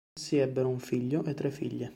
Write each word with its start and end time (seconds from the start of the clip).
Essi 0.19 0.37
ebbero 0.37 0.67
un 0.67 0.79
figlio 0.79 1.23
e 1.25 1.35
tre 1.35 1.51
figlie. 1.51 1.89